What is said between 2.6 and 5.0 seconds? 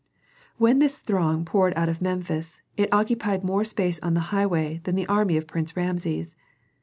it occupied more space on the highway than